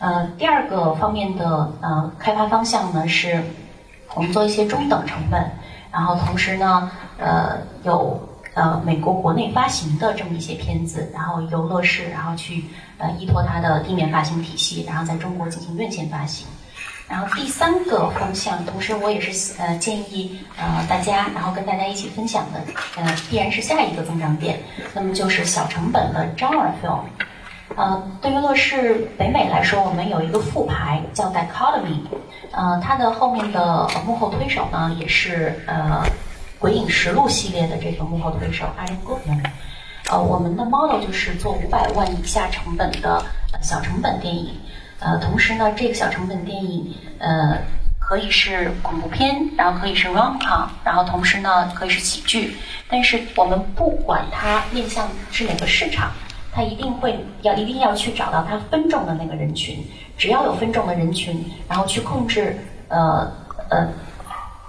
[0.01, 3.43] 呃，第二个方面的呃开发方向呢，是
[4.15, 5.45] 我们做一些中等成本，
[5.93, 8.19] 然后同时呢，呃有
[8.55, 12.65] 呃美国国内发行的这么一些片子，然后由乐视然后去
[12.97, 16.47] 呃依托它的地面发行体系，然后在中国进行院线发行。
[17.07, 22.61] 然后第三个方向，同时我也是呃建议呃大家，然后跟大家一起分享的，
[22.97, 24.59] 呃必然是下一个增长点，
[24.95, 27.03] 那么就是小成本的 genre film。
[27.81, 32.03] 呃，对于乐视北美来说，我们有一个副牌叫 Dichotomy，
[32.51, 36.03] 呃，它的后面的幕后推手呢，也是呃
[36.59, 39.43] 《鬼影实录》系列的这个幕后推手 Adam Goodman。
[40.11, 43.25] 呃，我们的 model 就是做五百万以下成本的
[43.63, 44.61] 小成本电影，
[44.99, 47.57] 呃，同时呢，这个小成本电影呃
[47.99, 52.59] 可以是恐怖片，然后可以是 rom-com，然后同时呢可以是喜剧，
[52.91, 56.11] 但是我们不管它面向是哪个市场。
[56.53, 59.79] 他一定会要一定要去找到他分众的那个人群，
[60.19, 62.57] 只要有分众的人群，然后去控制
[62.89, 63.31] 呃
[63.69, 63.89] 呃，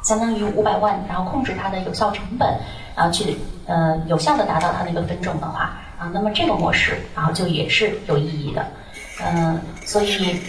[0.04, 2.48] 相当于五百万，然后控制它的有效成本，
[2.96, 3.36] 然后去
[3.66, 8.66] 呃有效的达到它那个分众的话啊，那么这个模式然后就也是有意义的，
[9.26, 10.40] 嗯，所以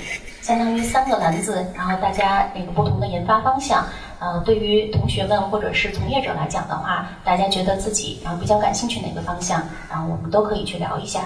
[0.43, 3.85] 相当于三个篮子，然后大家那个不同的研发方向。
[4.23, 11.23] 呃，对于同学们或者是从业者来讲的话，大家觉得自己然后比较感兴趣哪个方向，然后我们都可以去聊一下。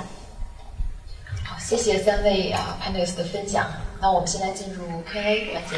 [1.44, 3.66] 好，谢谢三位啊 panel 的分享。
[4.01, 5.76] 那我们现在进入 Q&A 环节。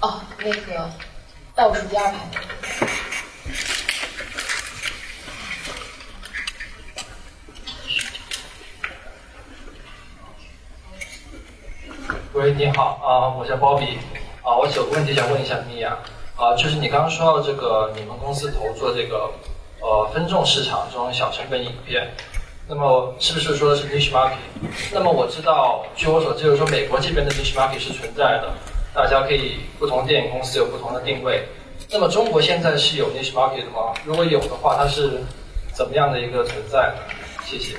[0.00, 0.90] 哦，那个
[1.54, 2.18] 倒数第二排。
[12.44, 13.96] 喂，你好啊，我叫 Bobby
[14.42, 15.96] 啊，我有个问题想问一下米娅
[16.36, 19.30] 啊，就是你刚刚说到这个你们公司投做这个
[19.80, 22.06] 呃分众市场这种小成本影片，
[22.68, 24.36] 那么是不是说的是 niche market？
[24.92, 28.52] 那么我知道，据我所知，就是说美国这边的 niche market 是存在的，
[28.92, 31.48] 大家可以不同电影公司有不同的定位。
[31.90, 33.94] 那么中国现在是有 niche market 的吗？
[34.04, 35.22] 如果有的话，它是
[35.72, 36.92] 怎么样的一个存在？
[37.42, 37.74] 谢谢。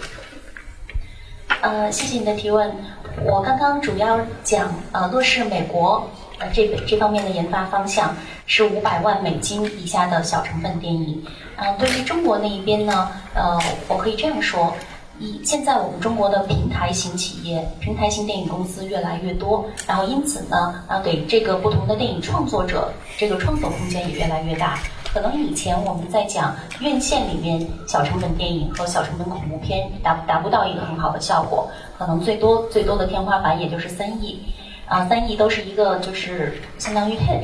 [1.62, 2.76] 呃，谢谢你的提问。
[3.24, 6.06] 我刚刚主要讲呃，乐视美国
[6.38, 8.14] 呃这个这方面的研发方向
[8.46, 11.24] 是五百万美金以下的小成本电影。
[11.56, 13.58] 嗯，对于中国那一边呢，呃，
[13.88, 14.74] 我可以这样说：
[15.18, 24.78] 一，现在我们中国的平台型企业、平台型电影公司越来越多，然后因此呢，啊，给这个不同的电影创作者这个创作空间也越来越大。
[25.14, 34.42] 可能以前我们在讲院线里面小成本电影和小成本恐怖片达达不到一个很好的效果，可能最多最多的天花板也就是三亿，
[34.88, 37.44] 啊，三亿都是一个就是相当于 hit，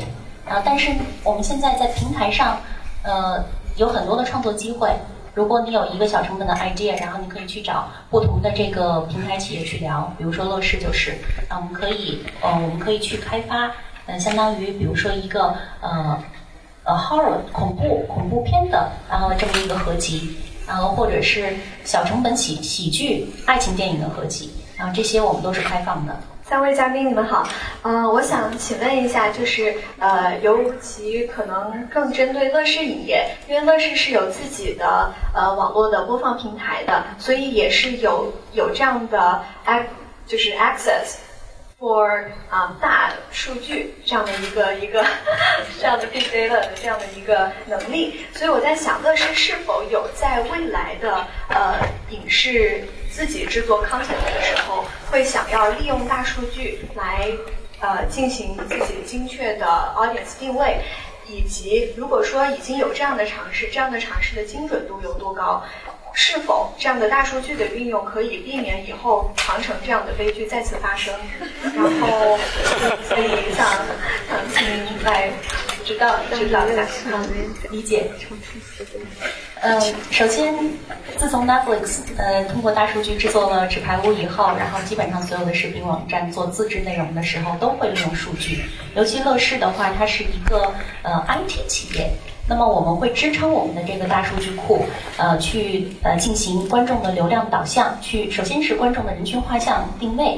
[0.50, 0.92] 啊，但是
[1.24, 2.58] 我们现在在平台上，
[3.04, 3.44] 呃，
[3.78, 4.90] 有很多的创作机会。
[5.34, 11.12] 如果你有一个小成本的 idea，然后你可以去找不同的这个平台企业去聊，比如说乐视就是，
[11.48, 13.72] 啊，我们可以，呃，我们可以去开发，
[14.06, 16.18] 呃，相当于比如说一个呃。
[16.84, 20.36] 呃，horror 恐怖恐怖片的，然后这么一个合集，
[20.68, 21.54] 然后或者是
[21.84, 26.16] 小成本喜喜剧爱情电影的合集，然后这些我们都是开放的。
[26.44, 27.48] 三位嘉宾，你们好。
[27.84, 39.86] 嗯，我想请问一下，就是呃，尤其可能更针对乐视影业，因为乐视是有自己的呃网络的播放平台的，所以也是有有这样的 ac
[40.28, 41.16] 就是 access。
[41.82, 45.04] For 啊大数据这样的一个一个
[45.80, 51.80] 这样的 big data 的这样的一个能力，所以我在想，乐视是否有在未来的呃
[52.12, 57.32] 影视自己制作 content 的时候，会想要利用大数据来
[57.80, 59.66] 呃进行自己精确的
[59.98, 60.78] audience 定位，
[61.28, 65.64] 以及如果说已经有这样的尝试，这样的尝试的精准度有多高？
[66.14, 71.14] 是否这样的大数据的运用可以避免以后长城这样的悲剧再次发生？
[71.76, 72.38] 然后，
[73.08, 73.66] 所以想
[74.30, 75.30] 想请您来
[75.86, 76.84] 指导指导一下，
[77.70, 78.12] 理解。
[79.62, 80.54] 嗯，首先，
[81.18, 88.66] 自从 Netflix 呃通过大数据制作了《纸牌屋》以后，然后基本上所有的视频网站做自制内容的时候都会利用数据。
[88.96, 92.12] 尤其乐视的话，它是一个呃 IT 企业。
[92.52, 94.84] 那么我们会支撑我们的这个大数据库，
[95.16, 100.38] 呃，去呃进行观众的流量导向，去首先是观众的人群画像定位，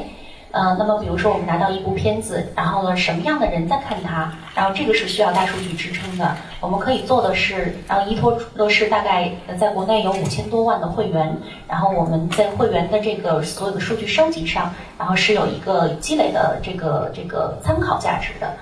[0.52, 6.36] 呃，那么比如说我们拿到一部片子，然后呢什么样的人在看它，然后这个是需要大数据支撑的。
[6.62, 11.36] 我们可以做的是，然后依托乐视大概在国内有五千多万的会员，
[11.68, 18.54] 然后我们在会员的这个所有的数据收集上，然后是有一个积累的这个这个参考价值的，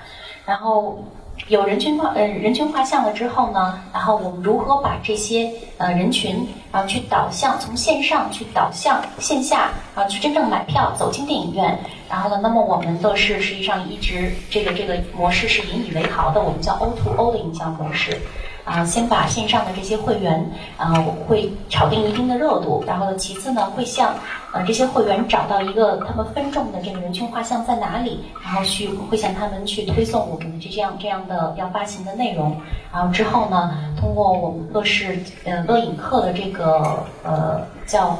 [0.45, 1.03] 然后。
[1.51, 11.77] 有人群画呃人群画像了之后呢，然后我们如何把这些呃人群然后去导向从线上去导向线下啊去真正买票走进电影院，
[12.09, 18.17] 然后呢，那么我们的是实际上一直这个这个模式是引以为豪的，我们叫 O to O 的营销模式。
[18.63, 20.43] 啊，先把线上的这些会员
[20.77, 20.93] 啊，
[21.27, 24.13] 会炒定一定的热度，然后，其次呢，会向
[24.53, 32.55] 呃这些会员找到一个他们分众的这个人群画像在哪里，然后去会向他们去推送我们的这样这样的要发行的内容，
[32.93, 38.17] 然后之后呢，通过我们乐视呃乐影客的这个呃叫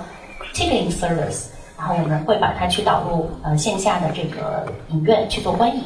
[0.54, 1.46] ticketing service，
[1.78, 5.84] 然后我们会把它去导入呃线下的这个影院去做观影。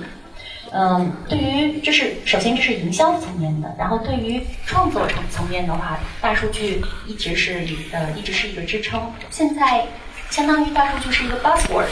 [0.77, 9.01] 嗯，对于这是首先这是营销层面的，然后对于创作层层面的话，大数据一直是呃一直是一个支撑。
[9.29, 9.85] 现在
[10.29, 11.85] 相当于大数据是一个 buzzword，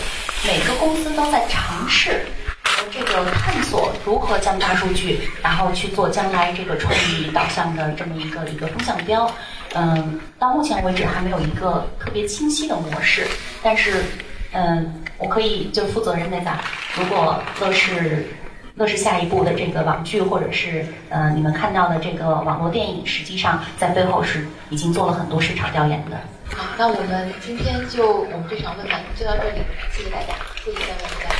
[0.45, 2.25] 每个公司都在尝试
[2.61, 9.31] 和这个探索如何将大数据，然后去做将来这个创意导向的这么一个一个风向标。
[9.75, 13.25] 嗯，到目前为止还没有一个特别清晰的模式，
[13.63, 14.03] 但是
[14.51, 16.59] 嗯，我可以就负责任的讲，
[16.97, 18.27] 如果乐视。
[18.75, 26.17] 乐视下一步的这个网剧，或者是呃你们看到的这个网络电影，实际上在背后是已经做了很多市场调研的。
[26.45, 29.59] 好，那我们今天就我们这场论坛就到这里，
[29.91, 30.33] 谢谢大家，
[30.65, 31.37] 谢谢三位嘉宾。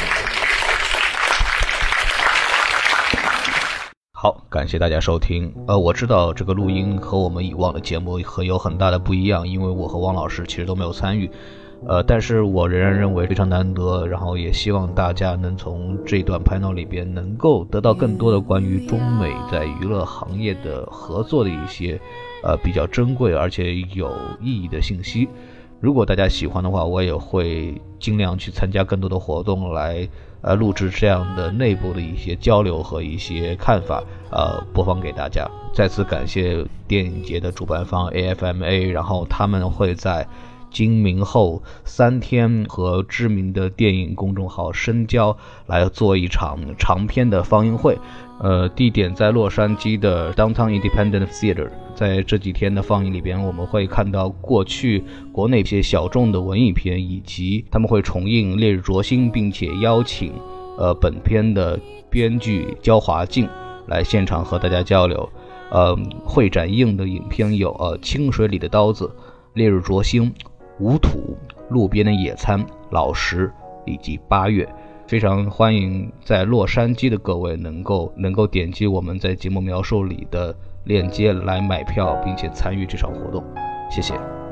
[4.14, 5.52] 好，感谢大家收听。
[5.68, 11.32] 呃，我知道这个录音和我们以往的节目很有很大的不一样，因为我和汪老师其实都没有参与。
[11.86, 22.00] 呃，但是我仍然认为非常难得，然后也希望大家能从这段 panel 里边能够得到更多的关于中美在娱乐行业的合作的一些
[22.42, 25.28] 呃比较珍贵而且有意义的信息。
[25.82, 30.08] 如果大家喜欢的话，我也会尽量去参加更多的活动来
[30.42, 35.46] 呃录制这样的内部的一些交流和一些看法，呃播放给大家。
[35.74, 40.26] 再次感谢电影节的主办方 AFMA，然后他们会在。
[40.74, 47.98] 今明后三天和知名的电影公众号深交来做一场长篇的放映会，
[48.40, 51.70] 呃，地点在洛杉矶的 Downtown Independent Theater。
[51.96, 60.34] 在这几天的放映里边，我们会看到过去国内一些小众的文艺片，以及他们会重映《烈日灼心》，并且邀请
[60.80, 63.48] 呃本片的编剧焦华静
[63.86, 65.30] 来现场和大家交流。
[65.70, 65.96] 呃，
[66.26, 69.06] 会展映的影片有呃《清水里的刀子》
[69.54, 70.32] 《烈日灼心》。
[70.80, 71.38] 无土、
[71.70, 73.52] 路边的野餐、老石
[73.86, 74.68] 以及八月，
[75.08, 80.56] 非常欢迎在洛杉矶的各位能够能够点击我们在节目描述里的
[80.86, 83.44] 链接来买票，并且参与这场活动。
[83.90, 84.43] 谢谢。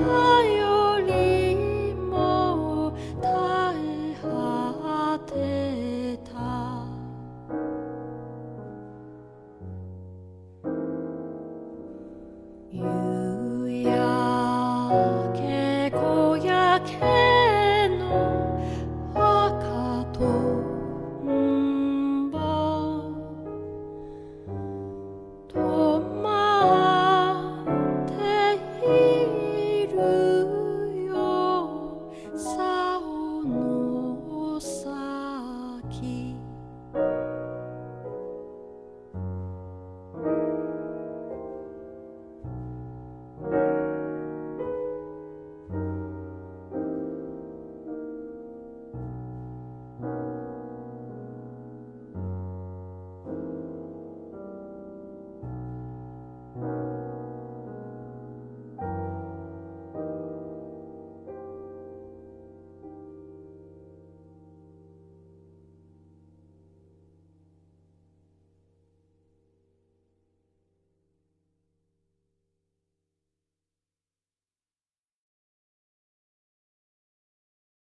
[0.00, 0.31] 啊。